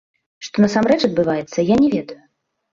[0.47, 2.21] Што насамрэч адбываецца, я не ведаю.